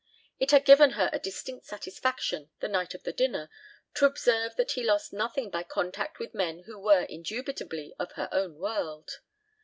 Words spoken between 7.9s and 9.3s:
of her own world.